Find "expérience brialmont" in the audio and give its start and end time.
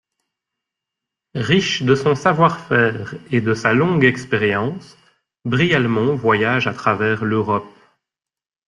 4.03-6.15